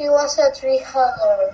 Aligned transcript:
He 0.00 0.08
was 0.08 0.38
a 0.38 0.50
tree 0.50 0.78
hugger. 0.78 1.48